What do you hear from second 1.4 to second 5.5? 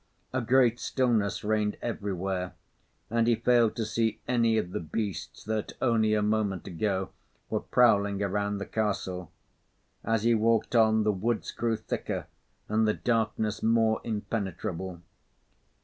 reigned everywhere, and he failed to see any of the beasts